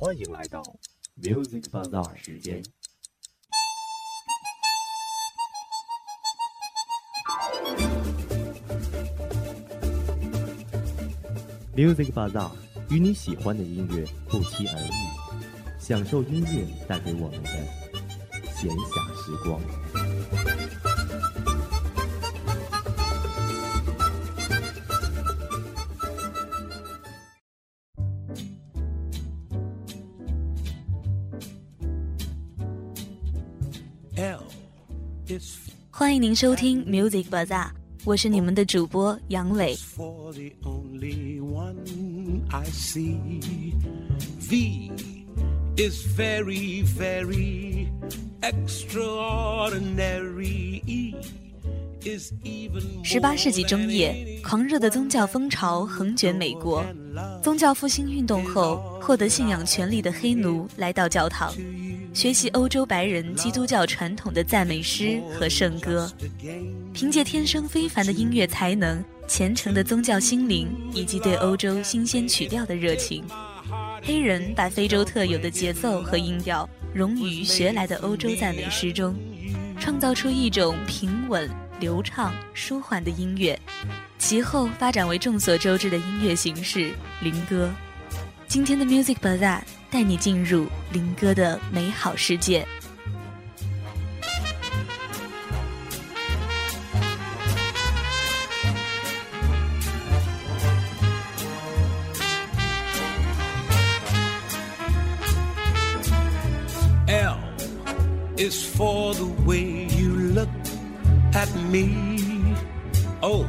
[0.00, 0.62] 欢迎来到
[1.20, 2.62] Music Bazaar 时间。
[11.74, 12.52] Music Bazaar
[12.90, 14.92] 与你喜欢的音乐不期而遇，
[15.80, 17.50] 享受音乐带给我们的
[18.54, 20.87] 闲暇时光。
[36.18, 37.68] 迎您收听 Music Bazaar，
[38.04, 39.76] 我是你们的主播杨磊。
[39.96, 41.76] for the only one
[42.50, 43.40] I see.
[44.50, 44.90] V
[45.76, 47.86] is very, very
[48.40, 50.82] extraordinary.
[50.86, 51.14] E
[52.02, 56.84] is even 十八世纪中叶，狂热的宗教风潮横卷美国。
[57.40, 61.54] 宗教复兴运动后，获得信仰权利的黑奴来到教堂，
[62.12, 66.10] 学习欧洲白人基督教传统的赞美诗和圣歌。
[66.92, 73.24] 凭借天生非凡的音乐才能、虔诚的宗教心灵以及对欧洲新鲜曲调的热情，
[74.02, 79.14] 黑人把非洲特有的节奏和音调融于学来的欧洲赞美诗中，
[79.78, 83.58] 创造出一种平稳、流畅、舒缓的音乐。
[84.18, 87.70] 其后发展为众所周知的音乐形式灵歌。
[88.48, 92.66] 今天的 Music Bazaar 带你进入林哥的美好世界。
[107.06, 107.38] L
[108.36, 110.48] is for the way you look
[111.32, 112.54] at me.
[113.22, 113.46] O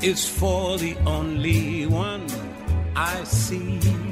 [0.00, 2.26] is for the only one
[2.94, 4.11] I see.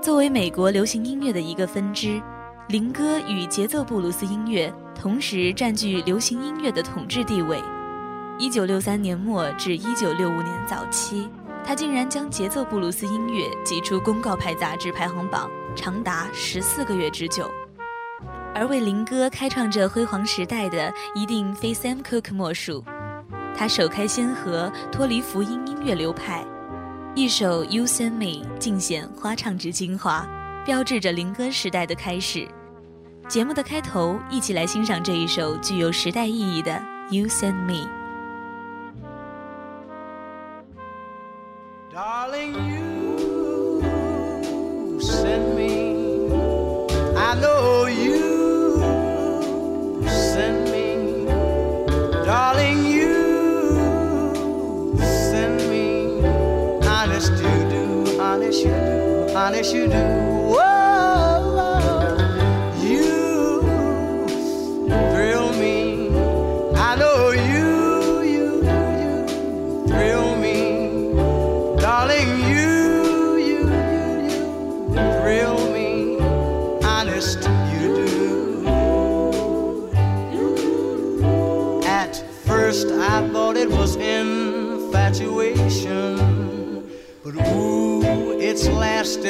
[0.00, 2.22] 作为美国流行音乐的一个分支，
[2.68, 7.60] 灵歌与节奏布鲁斯音乐同时占据流行音乐的统治地位。
[8.38, 11.28] 一九六三年末至一九六五年早期，
[11.64, 17.50] 他竟然将节奏布鲁斯音乐挤出《公告牌》杂志排行榜，长达十四个月之久。
[18.54, 22.84] 而为灵歌开创这辉煌时代的，一定非 Sam Cooke 莫属。
[23.56, 26.44] 他首开先河，脱离福音音乐流派。
[27.14, 30.26] 一首《You Send Me》尽显花唱之精华，
[30.64, 32.46] 标志着灵歌时代的开始。
[33.26, 36.72] 节目的开头，一起来欣赏这一首具有时代意义的
[37.14, 37.86] 《You Send Me》。
[41.92, 42.77] Darling, you
[59.48, 60.27] honest you do.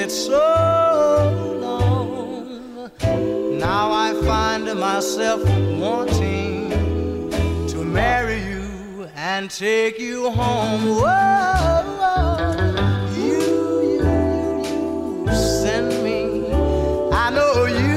[0.08, 2.91] Lasted so long.
[3.58, 5.42] Now I find myself
[5.78, 6.70] wanting
[7.69, 10.97] to marry you and take you home.
[11.00, 11.84] Whoa,
[13.15, 13.42] you,
[13.92, 16.53] you, you send me.
[17.12, 17.87] I know you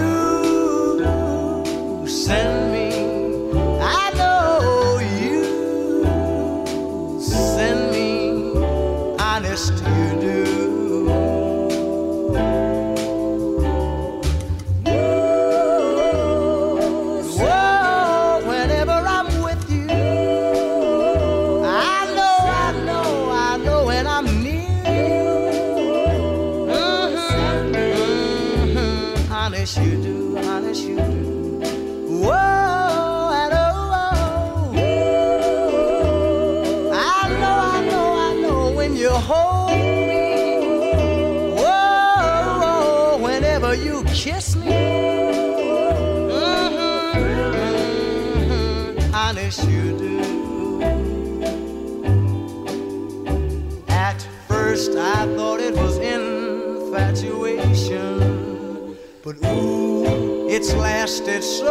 [60.61, 61.65] it's lasted so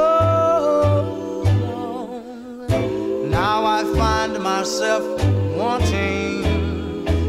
[1.63, 2.67] long.
[3.31, 5.05] Now I find myself
[5.57, 6.43] wanting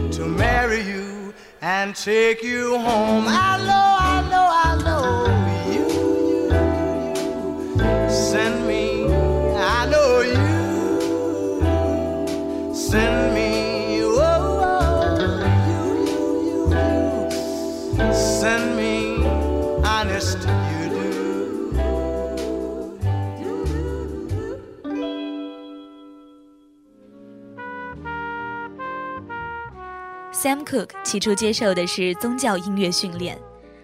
[0.09, 3.25] to marry you and take you home.
[3.27, 5.27] I know, I know, I know
[5.75, 5.87] you,
[8.09, 9.05] send me.
[9.55, 10.49] I know you
[12.73, 13.40] send me.
[30.41, 33.37] Sam Cooke 起初接受的是宗教音乐训练，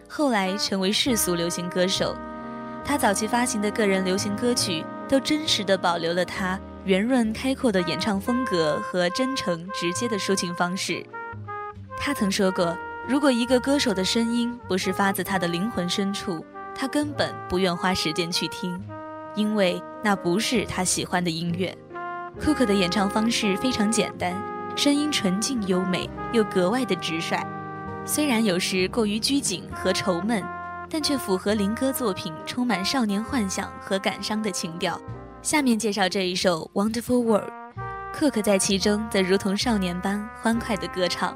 [0.10, 2.18] 后来成为世俗流行歌手。
[2.84, 11.06] 他早期发行的个人流行歌曲都真实地保留了他圆润开阔的演唱风格和真诚直接的抒情方式。
[11.96, 12.76] 他曾说过，
[13.08, 16.44] 如果一个歌手的声音不是发自他的灵魂深处，
[16.74, 18.84] 他根本不愿花时间去听，
[19.36, 21.78] 因为那不是他喜欢的音乐。
[22.44, 24.34] 库克的演唱方式非常简单，
[24.78, 27.44] 声音纯净优美，又格外的直率。
[28.06, 30.44] 虽然有时过于拘谨和愁闷，
[30.88, 35.02] 但却符合林歌作品充满少年幻想和感伤的情调。
[35.42, 37.50] 下面介绍这一首《Wonderful World》，
[38.14, 41.36] 克克在其中则如同少年般欢快的歌唱。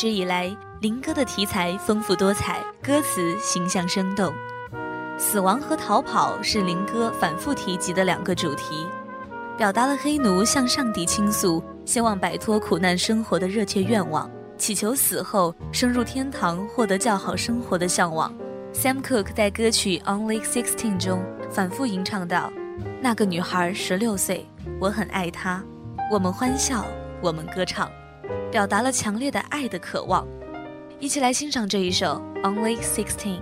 [0.00, 4.32] 一直以来，林歌的题材丰富多彩，歌词形象生动。
[5.18, 8.86] 死亡和逃跑是林歌反复提及的两个主题，
[9.58, 14.26] 表达了黑奴向上帝倾诉，希望摆脱苦难生活的热切愿望，
[14.56, 18.34] 祈求死后升入天堂，获得较好生活的向往。
[18.72, 22.50] Sam Cooke 在歌曲《Only Sixteen》中反复吟唱道
[23.02, 24.48] ：“那个女孩十六岁，
[24.80, 25.62] 我很爱她，
[26.10, 26.86] 我们欢笑，
[27.20, 27.86] 我们歌唱。”
[28.51, 30.27] 表达了强烈的爱的渴望。
[30.99, 33.39] 一起来欣赏这一首《Only Sixteen》。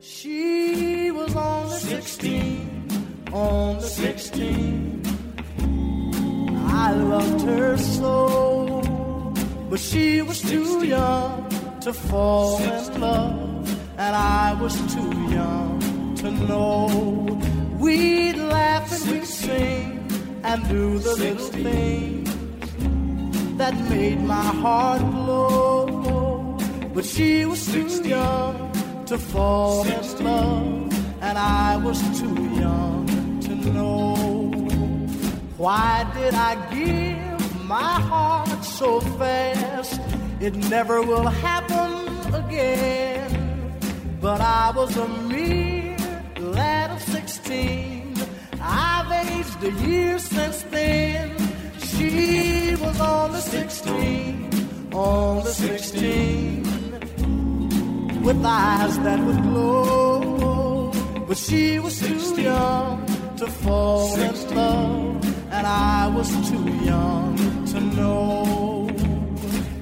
[0.00, 5.02] She was on the 16, on the 16.
[6.68, 8.82] I loved her so,
[9.70, 11.48] but she was too young
[11.80, 17.40] to fall in love, and I was too young to know.
[17.78, 19.97] We'd laugh and we'd sing
[20.49, 21.23] and do the 16.
[21.23, 26.57] little things that made my heart glow.
[26.93, 28.03] But she was 16.
[28.03, 28.55] too young
[29.05, 30.19] to fall 16.
[30.19, 33.05] in love, and I was too young
[33.45, 34.49] to know.
[35.57, 40.01] Why did I give my heart so fast?
[40.39, 41.91] It never will happen
[42.33, 43.29] again.
[44.19, 45.97] But I was a mere
[46.39, 47.98] lad of 16
[49.39, 51.35] aged a year since then.
[51.79, 54.49] She was on the sixteen,
[54.93, 56.63] on the sixteen
[58.21, 60.91] with eyes that would glow.
[61.27, 63.05] But she was too young
[63.37, 67.37] to fall in love, and I was too young
[67.71, 68.89] to know.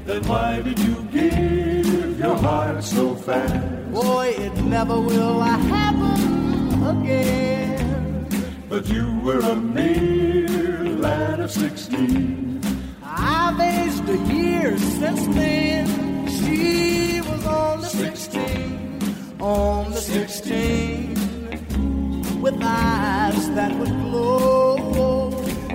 [0.05, 3.91] Then why did you give your heart so fast?
[3.91, 7.76] Boy, it never will happen again.
[8.77, 12.61] But you were a mere lad of sixteen.
[13.01, 15.87] I've aged a year since then.
[16.37, 25.31] She was on the 16, on the 16, with eyes that would glow.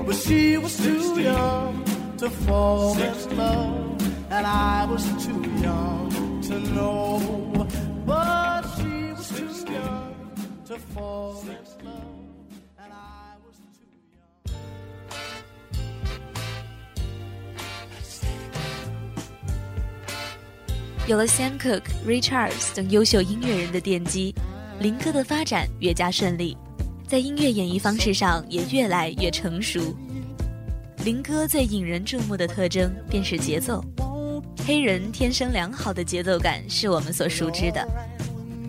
[0.06, 1.84] But she was too young
[2.18, 7.66] to fall in love, and I was too young to know.
[8.06, 10.14] But she was too young
[10.66, 12.01] to fall in love,
[21.08, 24.32] 有了 Sam Cooke、Ray Charles 等优秀音乐人的奠基，
[24.78, 26.56] 林哥的发展越加顺利，
[27.08, 29.96] 在音乐演绎方式上也越来越成熟。
[31.04, 33.84] 林哥最引人注目的特征便是节奏，
[34.64, 37.84] 黑人天生良好的节奏感是我们所熟知的。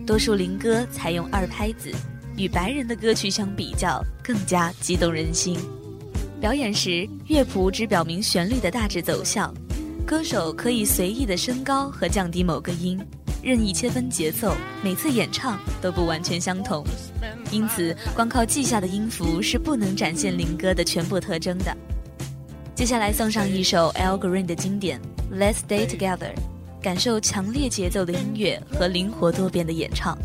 [0.04, 1.92] 多数林歌采用二拍子，
[2.36, 5.56] 与白人的歌曲相比较更加激动人心。
[6.40, 9.54] 表演时，乐谱只表明旋律的大致走向。
[10.06, 13.00] 歌手可以随意的升高和降低某个音，
[13.42, 16.84] 任意切分节奏，每次演唱都不完全相同，
[17.50, 21.74] 因此光靠记下的音符是不能展现林歌的全部特征的。
[22.74, 25.00] 接下来送上一首 Al Green 的经典
[25.34, 26.18] 《Let's Stay Together》，
[26.82, 30.18] 感受强烈节奏的音乐和灵活多变的演唱。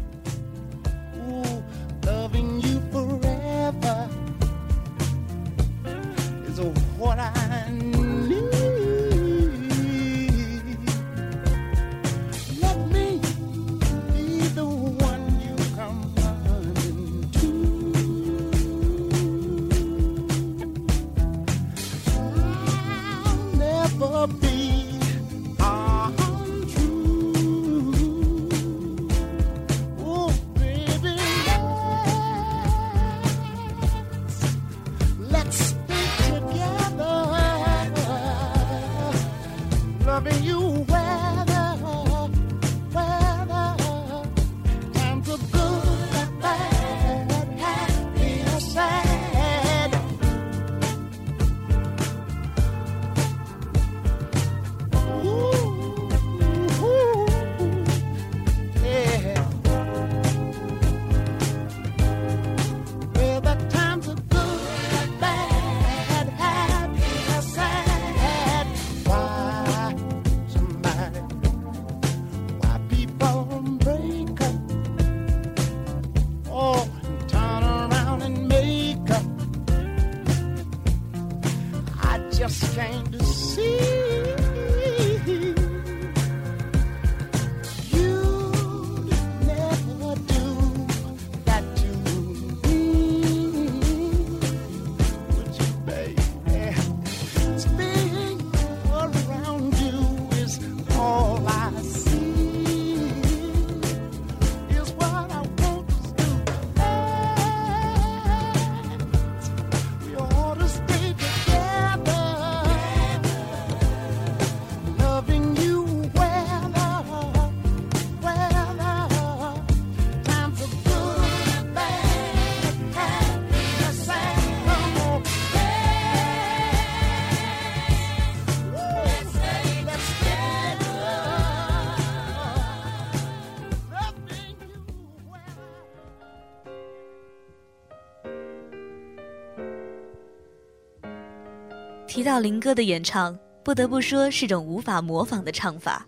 [142.29, 146.05] 到林歌的演唱，不得不说是种无法模仿的唱法。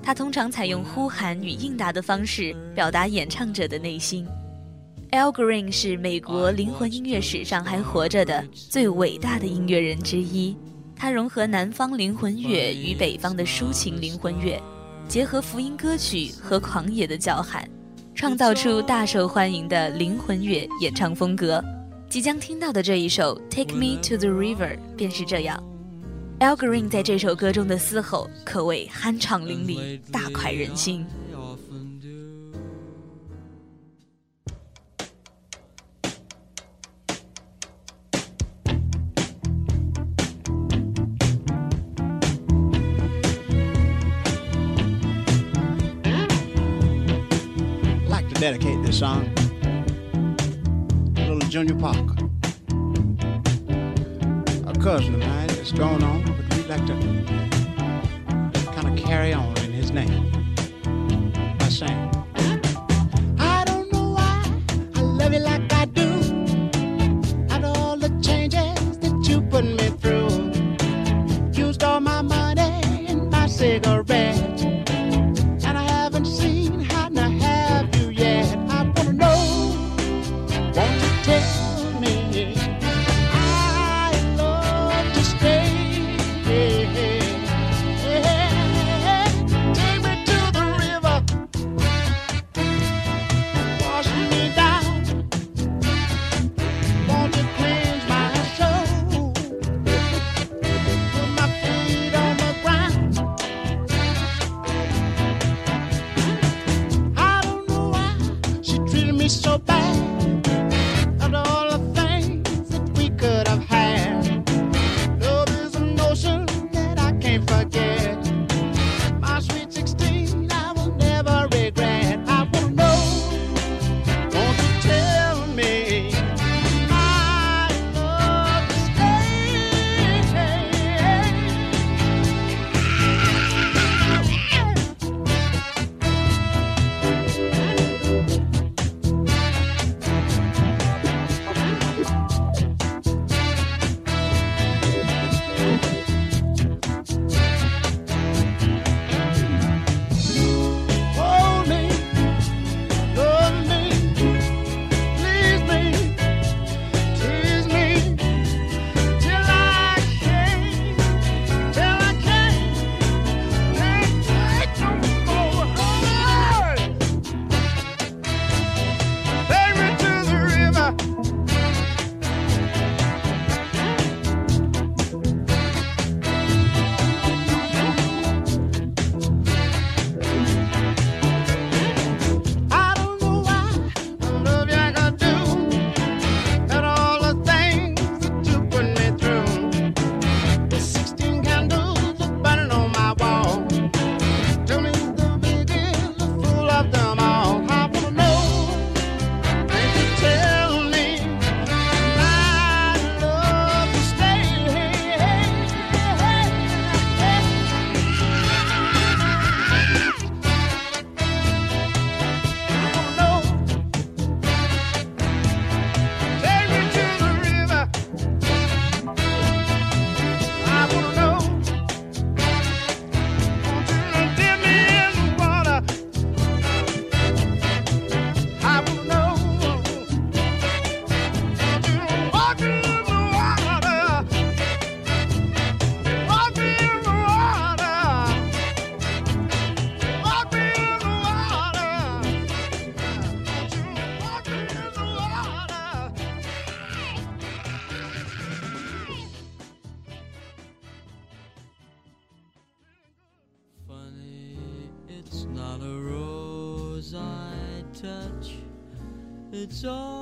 [0.00, 4.24] 他通常采用呼喊与应答的方式表达演唱者的内心。
[5.10, 10.56] Al Green 是美国灵魂音乐史上还活着的最伟大的音乐人之一。
[10.94, 14.62] 他融合南方灵魂乐与北方的抒情灵魂乐，
[15.08, 17.68] 结合福音歌曲和狂野的叫喊，
[18.14, 21.60] 创造出大受欢迎的灵魂乐演唱风格。
[22.09, 25.61] 即将听到的这一首《Take Me to the River》便是这样。
[26.39, 31.05] Al Green 在这首歌中的嘶吼可谓酣畅淋漓，大快人心。
[48.43, 49.36] dedicate this song to little
[51.48, 52.28] Junior Parker.
[54.66, 56.92] A cousin of mine that's gone on, but we'd like to
[58.72, 60.30] kind of carry on in his name
[61.58, 62.17] by saying,
[108.98, 110.17] firme souber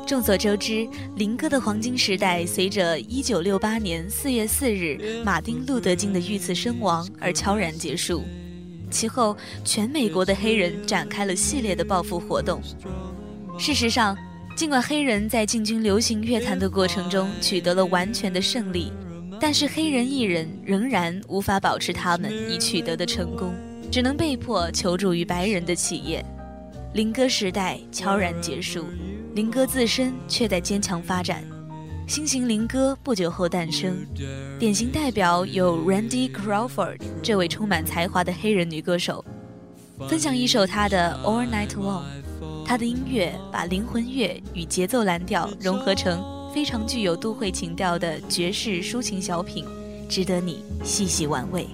[0.06, 8.24] 众所周知，林哥的黄金时代随着1968年4月4日马丁·路德·金的遇刺身亡而悄然结束。
[8.90, 12.62] 其后，全美国的黑人展开了系列的报复活动。
[13.58, 14.16] 事实上，
[14.56, 18.92] 尽管黑人在进军流行乐坛的过程中取得了完全的胜利，
[19.40, 23.52] 但是黑人艺人仍然无法保持他们已取得的成功，
[23.90, 26.24] 只能被迫求助于白人的企业。
[26.94, 28.86] 林哥时代悄然结束，
[29.36, 31.44] 林歌自身却在坚强发展。
[32.08, 33.94] 新型林歌不久后诞生，
[34.58, 39.22] 典型代表有 Randy Crawford 这位充满才华的黑人女歌手，
[40.08, 42.04] 分享一首她的 All Night Long。
[42.64, 49.66] 她的音乐把灵魂乐与节奏蓝调融合成非常具有都会情调的爵士抒情小品，
[50.08, 51.68] 值得你细细玩味。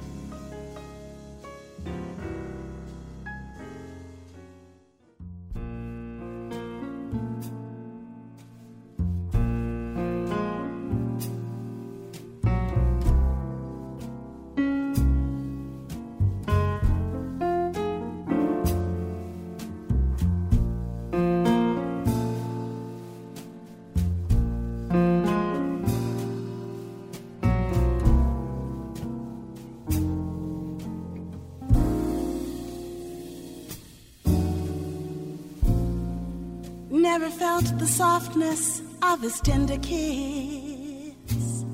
[37.82, 41.64] The softness of his tender kiss.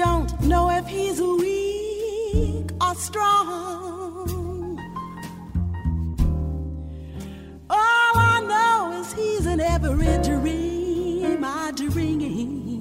[0.00, 4.80] Don't know if he's weak or strong.
[7.68, 12.80] All I know is he's in every dream I dream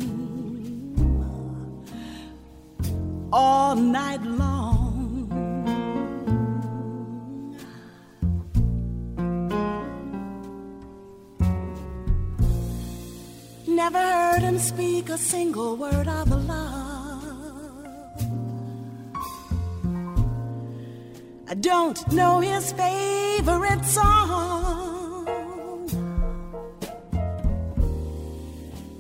[3.33, 4.60] all night long.
[14.61, 16.91] Speak a single word of love.
[21.49, 25.25] I don't know his favorite song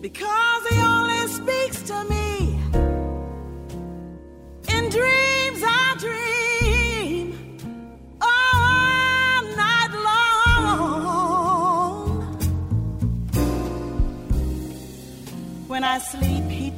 [0.01, 2.20] because he only speaks to me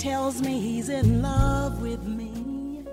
[0.04, 2.84] tells me he's in love with me.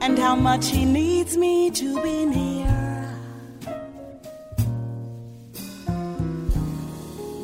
[0.00, 3.18] And how much he needs me to be near.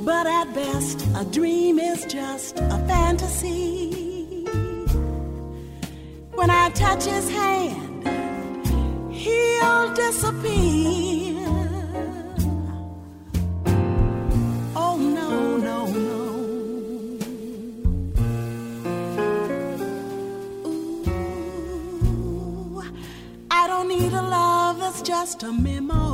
[0.04, 4.44] But at best, a dream is just a fantasy.
[6.38, 8.06] When I touch his hand,
[9.12, 10.71] he'll disappear.
[25.32, 26.11] Just a memory.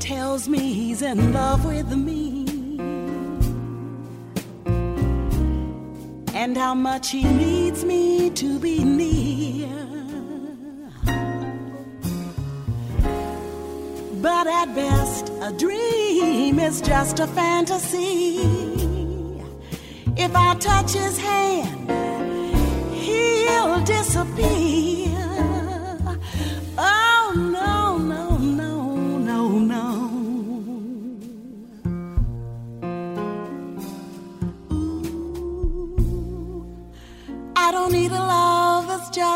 [0.00, 2.46] Tells me he's in love with me.
[6.34, 9.68] And how much he needs me to be near.
[14.22, 18.38] But at best, a dream is just a fantasy.
[20.16, 21.90] If I touch his hand,
[22.92, 24.77] he'll disappear.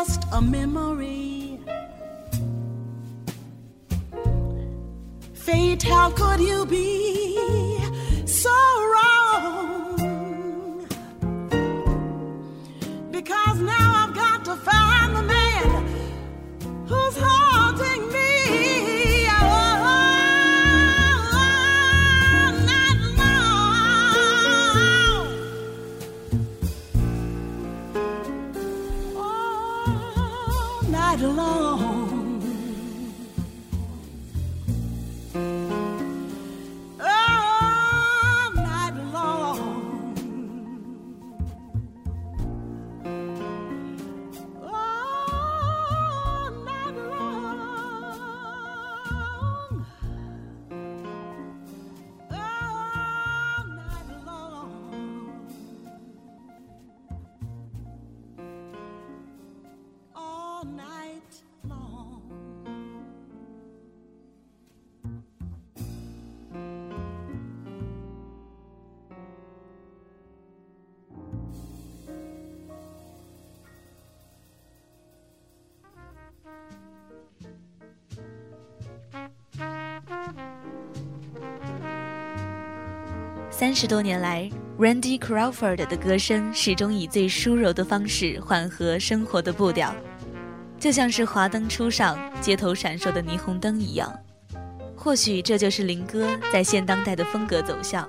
[0.05, 1.59] Just a memory.
[5.33, 7.22] Fate, how could you be
[83.63, 89.95] 三十多年来，Randy Crawford 的歌声始终以最舒柔的方式缓和生活的步调。
[90.77, 94.13] 就像是华灯初上、街头闪烁的霓虹灯一样。
[94.97, 98.05] 或许这就是林哥在现当代的风格走向。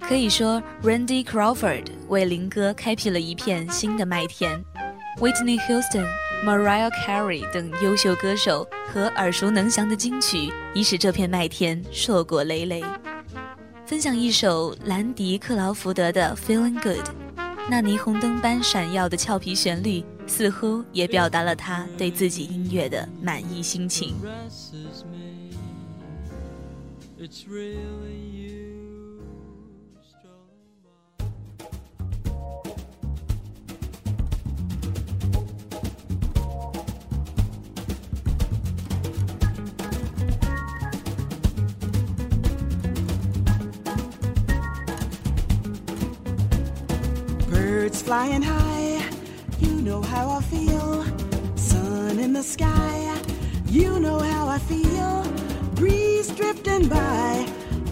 [0.00, 4.64] 可以说，Randy Crawford 为林哥开辟了一片新的麦田。
[5.18, 6.06] Whitney Houston、
[6.44, 12.84] Mariah Carey 等优秀歌手和耳熟能详的金曲，已使这片麦田硕果累累。
[13.86, 17.06] 分享一首兰迪·克劳福德的《Feeling Good》，
[17.70, 24.16] 那霓虹灯般闪耀的俏皮旋律，似乎也表达了他对自己音乐的满意心情。
[27.16, 28.65] It's really you.
[47.86, 49.00] Birds flying high,
[49.60, 51.04] you know how I feel.
[51.54, 53.14] Sun in the sky,
[53.68, 55.22] you know how I feel.
[55.76, 57.46] Breeze drifting by,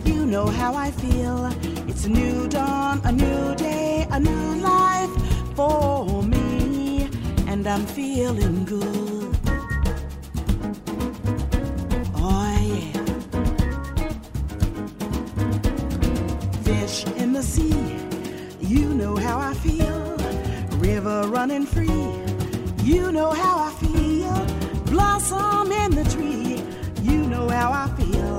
[0.05, 1.47] you know how I feel.
[1.89, 5.13] It's a new dawn, a new day, a new life
[5.55, 7.09] for me,
[7.47, 9.37] and I'm feeling good.
[12.17, 13.05] Oh, yeah.
[16.65, 17.84] Fish in the sea,
[19.05, 20.17] know how I feel.
[20.79, 22.05] River running free,
[22.83, 24.37] you know how I feel.
[24.93, 26.63] Blossom in the tree,
[27.03, 28.39] you know how I feel.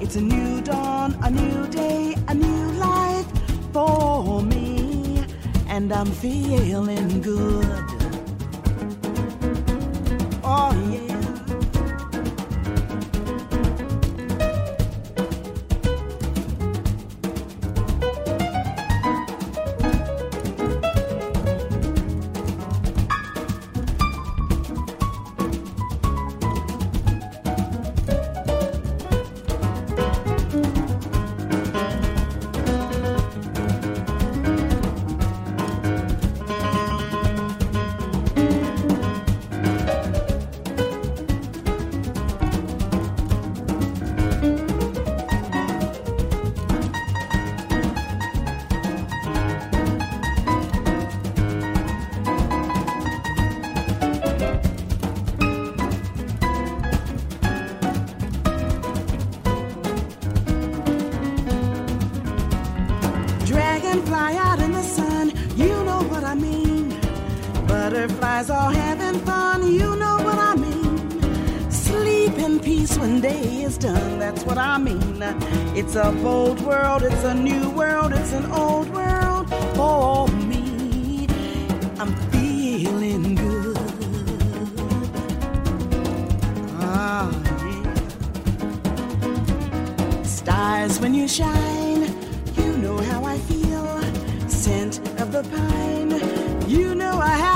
[0.00, 3.28] It's a new dawn, a new day, a new life
[3.74, 5.22] for me,
[5.68, 7.95] and I'm feeling good.
[75.96, 81.26] A bold world, it's a new world, it's an old world for me.
[81.98, 83.78] I'm feeling good.
[86.80, 87.30] Ah,
[87.66, 87.94] yeah.
[90.24, 92.02] Stars when you shine,
[92.56, 94.02] you know how I feel.
[94.48, 96.10] Scent of the pine,
[96.68, 97.55] you know I feel.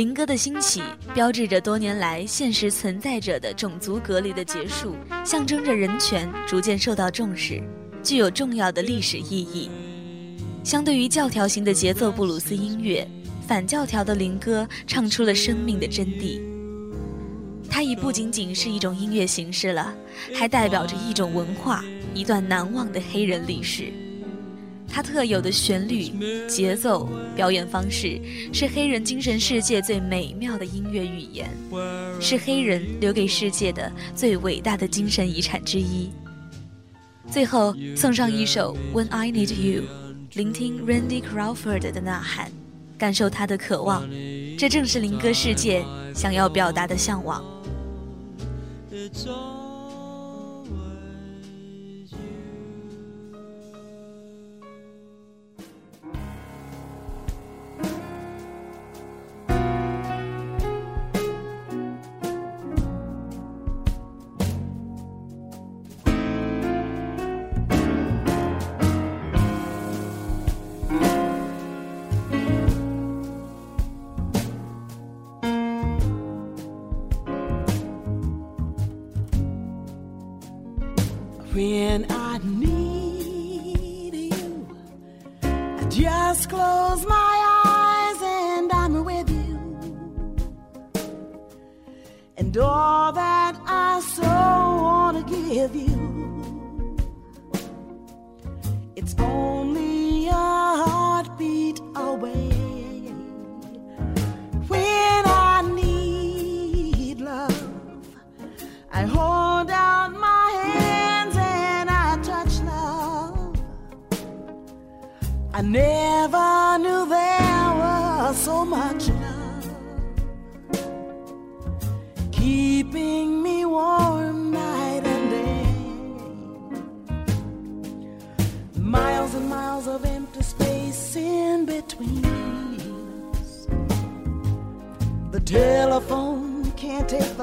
[0.00, 0.82] 林歌”的兴起，
[1.12, 7.62] 标志着多年来现实存在着的种族隔离的结束，象征着人权逐渐受到重视，
[8.02, 9.68] 具有重要的历史意义。
[10.64, 13.06] 相对于教条型的节奏布鲁斯音乐
[13.46, 16.40] 反教条的灵歌唱出了生命的真谛。
[17.68, 19.94] 它已不仅仅是一种音乐形式了，
[20.34, 21.84] 还代表着一种文化，
[22.14, 23.92] 一段难忘的黑人历史。
[24.92, 26.10] 它特有的旋律、
[26.48, 28.20] 节奏、表演方式，
[28.52, 31.48] 是黑人精神世界最美妙的音乐语言，
[32.20, 36.10] 是黑人留给世界的最伟大的精神遗产之一。
[37.30, 39.82] 最后送上一首《When I Need You》，
[40.34, 42.50] 聆听 Randy Crawford 的呐喊，
[42.98, 44.02] 感受他的渴望，
[44.58, 47.44] 这正是灵歌世界想要表达的向往。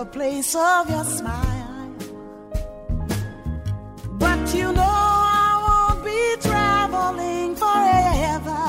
[0.08, 1.96] Place of your smile.
[4.14, 8.64] But you know I won't be traveling forever.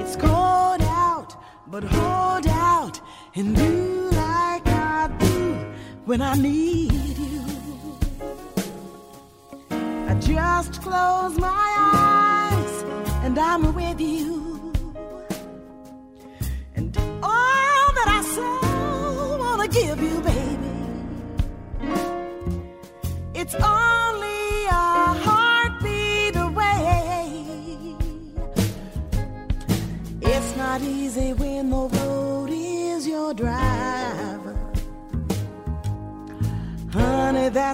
[0.00, 1.36] It's cold out,
[1.68, 3.00] but hold out
[3.34, 5.72] and do like I do
[6.04, 6.69] when I need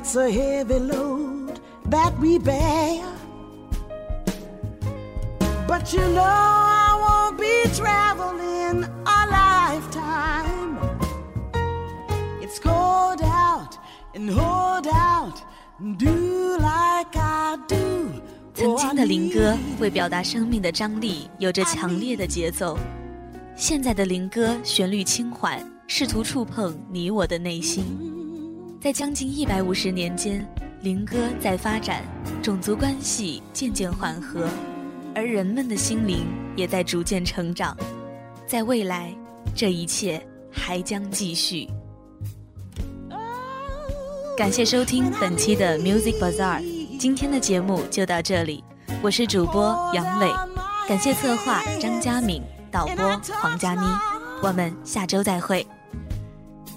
[0.06, 3.04] that's a heavy load that we bear.
[5.66, 8.25] But you know I won't be traveling
[18.54, 22.76] 曾经的灵歌为表达生命的张力，有着强烈的节奏；
[23.54, 27.84] 现在的灵歌旋律轻缓，试图触碰你我的内心。
[28.80, 30.44] 在将近一百五十年间，
[30.80, 32.02] 灵歌在发展，
[32.42, 34.48] 种族关系渐渐缓和，
[35.14, 37.76] 而人们的心灵也在逐渐成长。
[38.44, 39.14] 在未来，
[39.54, 40.20] 这一切
[40.50, 41.68] 还将继续。
[44.36, 46.62] 感谢收听本期的 Music Bazaar，
[46.98, 48.62] 今天的节目就到这里，
[49.00, 50.30] 我是主播杨磊，
[50.86, 53.80] 感谢策划张佳敏，导播黄佳妮，
[54.42, 55.66] 我们下周再会。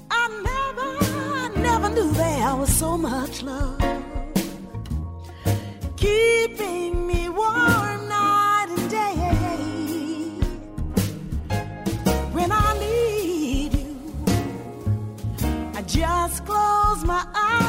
[0.08, 0.30] I
[15.90, 17.69] Just close my eyes.